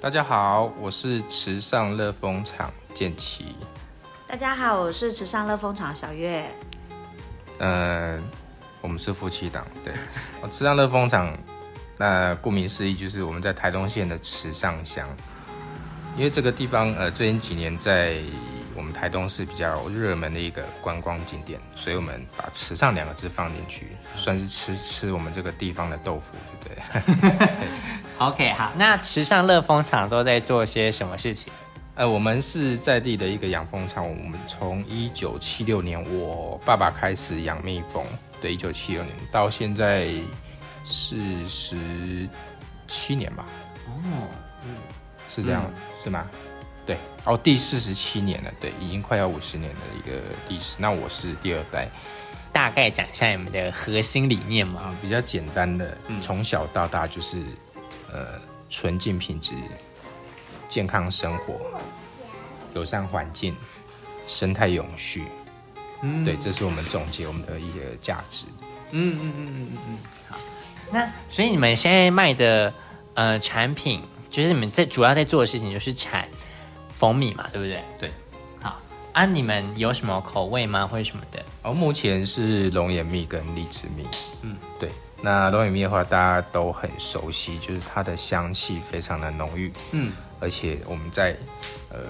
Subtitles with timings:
[0.00, 3.54] 大家好，我是池上乐风场建奇。
[4.26, 6.42] 大家好，我是池上乐风场小月。
[7.58, 8.22] 嗯，
[8.80, 9.92] 我们是夫妻档，对。
[10.50, 11.36] 池上乐风场，
[11.98, 15.06] 那顾名思义就是我们在台东县的池上乡。
[16.16, 18.16] 因为这个地方，呃，最近几年在
[18.74, 27.48] 我们台东是比较热门的一个观光景点，所以我们把“池上”两个字放进去，算是吃吃我们这个地方的豆腐，对不对？
[28.18, 31.52] OK，好，那池上乐蜂场都在做些什么事情？
[31.96, 38.04] 呃，我们是在地的一个养蜂场，我们从一九七六年我爸爸开始养蜜蜂，
[38.40, 40.08] 对，一九七六年到现在
[40.84, 41.16] 四
[41.48, 41.76] 十
[42.86, 43.44] 七年吧。
[43.86, 44.28] 哦，
[45.28, 45.70] 是这样、
[46.02, 46.24] 是吗？
[46.90, 50.74] 对，哦，第四十七年了，对，已经快要五十年的一个历史。
[50.80, 51.88] 那我是第二代
[52.52, 54.80] 大概讲一下你们的核心理念嘛。
[54.80, 57.40] 啊，比较简单的，从小到大就是
[58.12, 59.54] 呃纯净品质、
[60.66, 61.60] 健康生活、
[62.74, 63.56] 友善环境、
[64.26, 65.26] 生态永续。
[66.02, 68.46] 嗯，对，这是我们总结我们的一些价值。
[68.90, 70.36] 嗯嗯嗯嗯嗯嗯，好。
[70.90, 72.74] 那所以你们现在卖的
[73.14, 76.26] 呃产品，就是你们在主要在做的事情就是产
[77.00, 77.82] 蜂蜜嘛，对不对？
[77.98, 78.10] 对。
[78.60, 78.78] 好
[79.14, 81.42] 啊，你们有什么口味吗，或者什么的？
[81.62, 84.06] 哦，目前是龙眼蜜跟荔枝蜜。
[84.42, 84.90] 嗯，对。
[85.22, 89.72] 那龙眼蜜的话，大家都很熟悉，就是它的香气非常的浓郁。
[89.92, 91.34] 嗯，而且我们在
[91.88, 92.00] 呃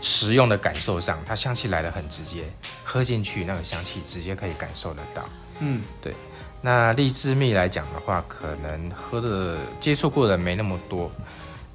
[0.00, 2.44] 食用的感受上，它香气来的很直接，
[2.84, 5.24] 喝进去那个香气直接可以感受得到。
[5.58, 6.14] 嗯，对。
[6.60, 11.10] 那荔枝蜜来讲的话，可能喝的接触过的没那么多。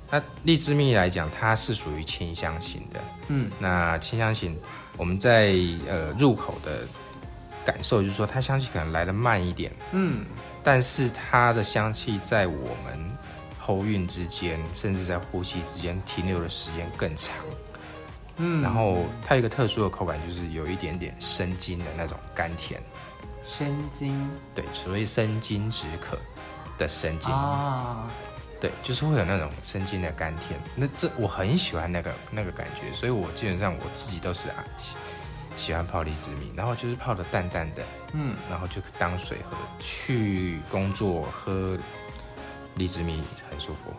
[0.09, 2.99] 那荔枝蜜来讲，它是属于清香型的。
[3.27, 4.57] 嗯，那清香型，
[4.97, 5.53] 我们在
[5.87, 6.87] 呃入口的
[7.65, 9.71] 感受就是说，它香气可能来的慢一点。
[9.91, 10.25] 嗯，
[10.63, 13.17] 但是它的香气在我们
[13.59, 17.35] 喉韵之间，甚至在呼吸之间停留的时间更长。
[18.37, 22.81] 嗯然后它有一个特殊的口感，就是有一点点生津的那种甘甜。
[23.43, 26.17] 生津对，所谓生津止渴
[26.77, 27.31] 的生津。
[27.31, 28.07] 啊，
[28.59, 30.59] 对，就是会有那种生津的甘甜。
[30.75, 34.95] 那这我很喜欢那个那个感觉，所以我基本上我自己都是啊喜
[35.55, 39.57] 喜欢泡荔枝蜜，然后就是泡的淡淡的，嗯，然后就当水喝。
[39.79, 41.77] 去工作喝
[42.75, 43.93] 荔枝蜜很舒服。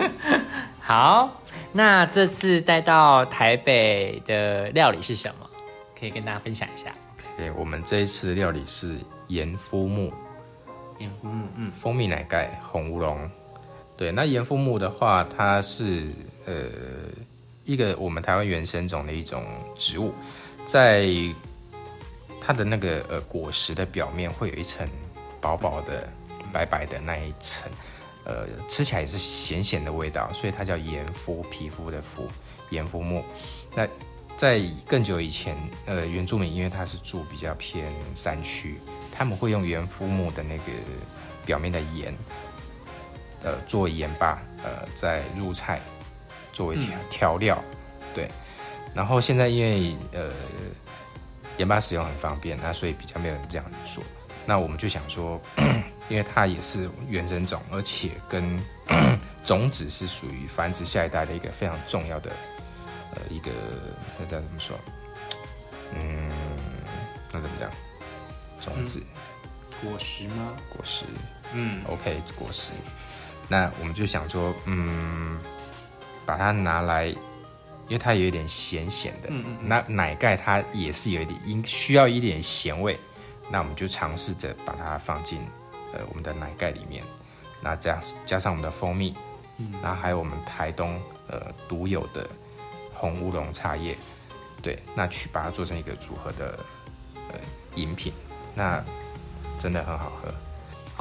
[0.80, 1.42] 好。
[1.72, 5.46] 那这次带到台北的料理是什么？
[5.98, 6.90] 可以跟大家分享一下。
[7.34, 8.96] OK，，我们这一次的料理是
[9.28, 10.10] 盐夫木
[10.98, 13.30] 盐麸木，嗯蜂蜜奶盖红乌龙。
[13.96, 16.08] 对，那盐麸木的话，它是
[16.44, 16.54] 呃
[17.64, 20.12] 一个我们台湾原生种的一种植物，
[20.64, 21.08] 在
[22.40, 24.88] 它的那个呃果实的表面会有一层
[25.40, 26.08] 薄薄的
[26.52, 27.70] 白白的那一层，
[28.24, 32.28] 呃，吃起来也是咸咸的味道，所以它叫盐麸，皮肤的肤，
[32.70, 33.24] 盐麸木。
[33.74, 33.88] 那
[34.36, 38.78] 在更久以前，呃，原住民因为他是住比较偏山区，
[39.16, 40.64] 他们会用原肤木的那个
[41.44, 42.14] 表面的盐，
[43.42, 45.80] 呃，做盐巴，呃，再入菜
[46.52, 47.64] 作为调调料，
[48.14, 48.28] 对。
[48.94, 50.30] 然后现在因为呃
[51.58, 54.02] 盐巴使用很方便，那所以比较没有人这样做。
[54.44, 55.40] 那我们就想说，
[56.08, 58.62] 因为它也是原生种，而且跟
[59.44, 62.30] 种子是属于繁殖下一代的一个非常重要的
[63.14, 63.50] 呃一个
[64.18, 64.76] 那叫怎么说？
[65.94, 66.30] 嗯，
[67.32, 67.70] 那怎么讲？
[68.66, 69.02] 种子、
[69.82, 70.56] 果实吗？
[70.68, 71.04] 果实。
[71.52, 72.72] 嗯，，OK，果实。
[73.48, 75.38] 那我们就想说，嗯，
[76.26, 82.98] 把它拿来，因为它有一点咸咸的，嗯嗯那奶盖它也是有一点应需要一点咸味，
[83.48, 85.38] 那我们就尝试着把它放进
[85.92, 87.04] 呃我们的奶盖里面，
[87.62, 89.14] 那加加上我们的蜂蜜，
[89.58, 89.72] 嗯。
[89.80, 92.28] 然后还有我们台东呃独有的
[92.92, 93.96] 红乌龙茶叶，
[94.60, 96.58] 对，那去把它做成一个组合的
[97.30, 97.38] 呃
[97.76, 98.12] 饮品，
[98.56, 98.82] 那
[99.58, 100.34] 真的很好喝。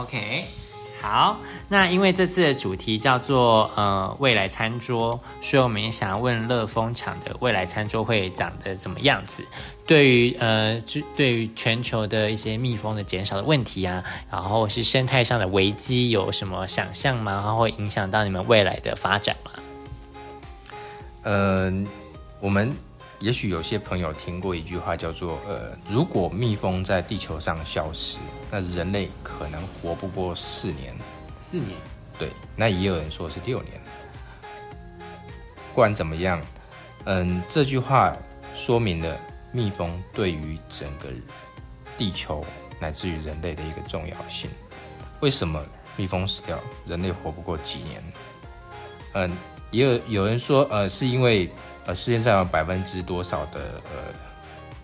[0.03, 0.45] OK，
[1.01, 1.37] 好，
[1.69, 9.43] 那因为这次的主题叫做呃未来餐桌，所以我们也想要问乐蜂场的未来餐桌会长得怎么样子？
[9.87, 17.31] 对于呃，就对于全球的一些蜜蜂的减少的问题啊，然后是生态上的危机有什么想象吗？
[17.33, 19.51] 然后会影响到你们未来的发展吗？
[21.23, 21.71] 呃，
[22.39, 22.75] 我们
[23.19, 28.17] 也许有些朋友听过一句话，叫做“呃，如果蜜蜂在地球上消失，
[28.51, 30.93] 那人类可能活不过四年。
[31.39, 31.69] 四年，”
[32.19, 33.73] 对，那也有人说是六年。
[34.99, 36.41] 不管怎么样，
[37.05, 38.15] 嗯，这句话
[38.53, 39.17] 说明了
[39.51, 41.07] 蜜蜂对于整个
[41.97, 42.45] 地球
[42.79, 44.49] 乃至于人类的一个重要性。
[45.21, 45.63] 为什么
[45.95, 48.03] 蜜蜂死掉，人类活不过几年？
[49.13, 49.31] 嗯、
[49.71, 51.49] 也有有人说，呃，是因为
[51.85, 54.13] 呃世界上有百分之多少的呃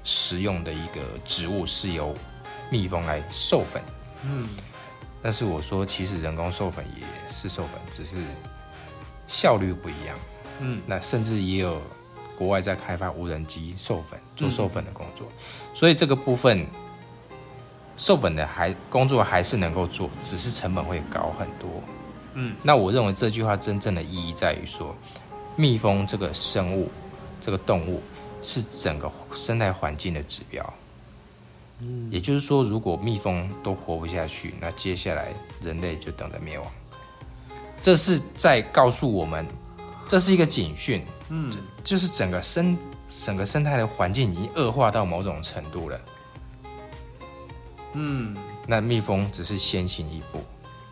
[0.03, 2.15] 食用的一个植物是由
[2.69, 3.81] 蜜蜂来授粉，
[4.23, 4.49] 嗯，
[5.21, 8.17] 但是我说其实人工授粉也是授粉，只是
[9.27, 10.17] 效率不一样，
[10.59, 11.81] 嗯，那甚至也有
[12.37, 15.27] 国外在开发无人机授粉做授粉的工作，
[15.73, 16.65] 所以这个部分
[17.97, 21.69] 授粉的还工作还是能够做，只是成本会高很多。
[22.33, 24.95] 嗯，那我认为这句话真正的意义在于说，
[25.55, 26.89] 蜜蜂这个生物，
[27.39, 28.01] 这个动物
[28.41, 30.73] 是整个生态环境的指标。
[31.79, 36.71] 嗯，也就是说，如果蜜蜂都活不下去，那接下来人类就等着灭亡。
[37.81, 39.45] 这是在告诉我们，
[40.07, 41.03] 这是一个警讯。
[41.29, 41.51] 嗯，
[41.83, 42.77] 就是整个生
[43.09, 46.01] 整个生态的环境已经恶化到某种程度了。
[47.93, 48.35] 嗯，
[48.67, 50.43] 那蜜蜂只是先行一步，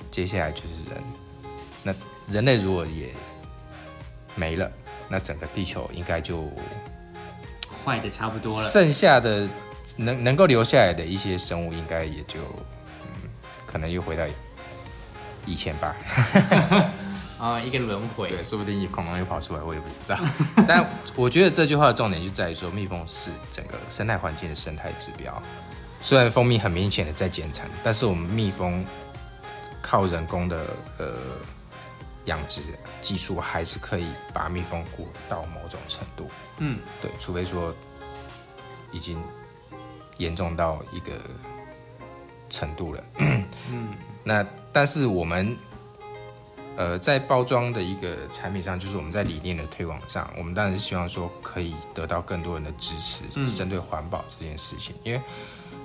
[0.10, 1.04] 接下来就是人。
[1.84, 1.94] 那
[2.28, 3.14] 人类如果也
[4.36, 4.72] 没了，
[5.08, 6.50] 那整个地球应该就
[7.86, 8.70] 坏的差不多了。
[8.70, 9.48] 剩下的
[9.98, 12.40] 能能够留下来的一些生物，应该也就
[13.02, 13.30] 嗯，
[13.66, 14.24] 可能又回到
[15.46, 15.96] 以前吧。
[17.40, 18.30] 啊、 一个轮回。
[18.30, 20.18] 对，说不定恐龙又跑出来，我也不知道。
[20.68, 20.86] 但
[21.16, 25.42] 我觉得这句话的重点就在于说，蜜蜂是整个生态环境的生态指标。
[26.02, 28.86] 虽然蜂蜜很明显的在减产，但是我们蜜蜂
[29.82, 30.68] 靠人工的
[30.98, 31.14] 呃
[32.25, 32.62] 养殖
[33.01, 36.27] 技术，还是可以把蜜蜂顾到某种程度。
[36.57, 37.74] 嗯，对，除非说
[38.92, 39.21] 已经
[40.18, 41.13] 严重到一个
[42.50, 43.04] 程度了。
[43.18, 43.45] 嗯，
[44.24, 45.57] 那但是我们
[46.75, 53.24] 呃在包装的一个产品上，就是我们在理念的推广上，我们当然是希望说可以得到更多人的支持，
[53.56, 55.22] 针对环保这件事情，因为。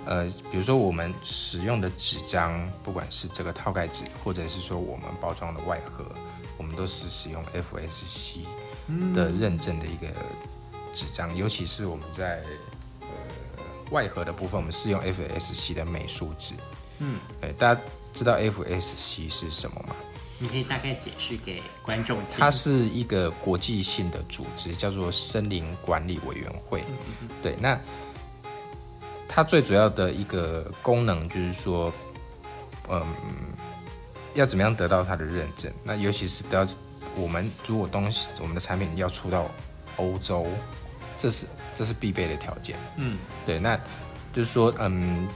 [0.06, 6.04] 呃，比如说我们使用的纸张，不管是这个套盖纸，或者是说我们包装的外盒，
[6.56, 8.38] 我们都是使用 FSC
[9.14, 10.06] 的认证的一个
[10.92, 12.42] 纸张，尤其是我们在
[13.00, 13.06] 呃
[13.90, 16.54] 外盒的部分，我们是用 FSC 的美术纸。
[16.98, 17.80] 嗯，对，大家
[18.12, 19.96] 知道 FSC 是什么吗？
[20.38, 22.38] 你可以大概解释给观众听。
[22.38, 26.84] 它是一个国际性的组织，叫做森林管理委员会。
[27.40, 27.80] 对，那
[29.34, 31.92] 它最主要的一个功能就是说，
[32.88, 33.04] 嗯，
[34.34, 35.72] 要怎么样得到它的认证？
[35.82, 36.72] 那尤其是得到
[37.16, 39.50] 我们如果东西我们的产品要出到
[39.96, 40.46] 欧洲，
[41.18, 42.76] 这是这是必备的条件。
[42.96, 43.76] 嗯，对，那
[44.32, 45.26] 就是说，嗯，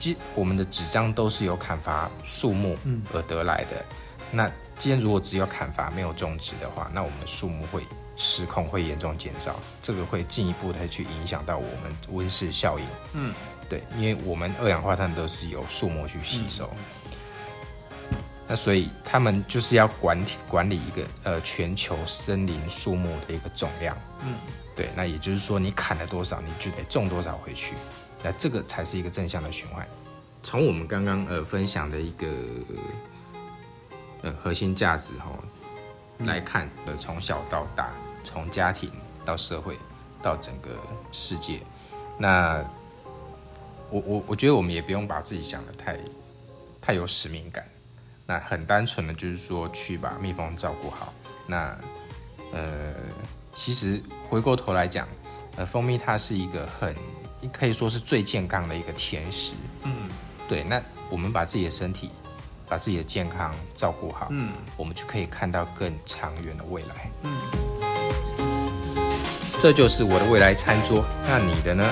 [0.00, 2.76] 既我们的纸张都是由砍伐树木
[3.12, 3.84] 而得来的。
[4.32, 7.84] 那今天如果只有砍伐没有种植的话，那我们的树木会
[8.18, 12.86] 失控，会严重减少，这个会进一步的去影响到我们温室效应。
[13.12, 13.32] 嗯，
[13.68, 16.68] 对，因为我们二氧化碳都是由树木去吸收。
[18.50, 24.34] 那所以他们就是要管理管理一个呃全球森林树木的一个总量，嗯，
[24.74, 27.74] 对，那也就是说你砍了多少，你就得种多少回去，
[28.22, 29.86] 那这个才是一个正向的循环。
[30.42, 32.26] 从我们刚刚呃分享的一个
[34.22, 35.26] 呃核心价值哈、
[36.20, 37.90] 来看，呃从小到大，
[38.28, 38.90] 从家庭
[39.24, 39.74] 到社会
[40.22, 40.68] 到整个
[41.10, 41.60] 世界，
[42.18, 42.62] 那
[43.90, 45.96] 我我我觉得我们也不用把自己想的太
[46.78, 47.66] 太有使命感。
[48.26, 51.10] 那很单纯的就是说，去把蜜蜂照顾好。
[51.46, 51.74] 那
[52.52, 52.92] 呃，
[53.54, 55.08] 其实回过头来讲，
[55.56, 56.94] 呃，蜂蜜它是一个很
[57.50, 59.54] 可以说是最健康的一个甜食。
[59.84, 60.10] 嗯，
[60.46, 60.62] 对。
[60.64, 62.10] 那我们把自己的身体、
[62.68, 67.10] 把自己的健康照顾好，嗯，我们就可以看到更长远的未来。
[67.22, 67.40] 嗯，
[69.60, 71.04] 这就是我的未来餐桌。
[71.26, 71.84] 那你的呢？